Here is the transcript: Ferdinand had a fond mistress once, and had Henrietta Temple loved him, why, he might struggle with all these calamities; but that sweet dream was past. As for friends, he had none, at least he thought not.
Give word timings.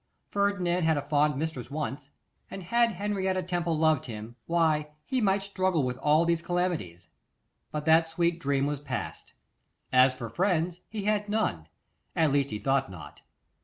Ferdinand 0.31 0.81
had 0.83 0.97
a 0.97 1.01
fond 1.03 1.37
mistress 1.37 1.69
once, 1.69 2.09
and 2.49 2.63
had 2.63 2.93
Henrietta 2.93 3.43
Temple 3.43 3.77
loved 3.77 4.07
him, 4.07 4.35
why, 4.47 4.89
he 5.05 5.21
might 5.21 5.43
struggle 5.43 5.83
with 5.83 5.95
all 5.99 6.25
these 6.25 6.41
calamities; 6.41 7.09
but 7.71 7.85
that 7.85 8.09
sweet 8.09 8.39
dream 8.39 8.65
was 8.65 8.79
past. 8.79 9.33
As 9.93 10.15
for 10.15 10.27
friends, 10.27 10.81
he 10.89 11.03
had 11.03 11.29
none, 11.29 11.67
at 12.15 12.31
least 12.31 12.49
he 12.49 12.57
thought 12.57 12.89
not. 12.89 13.21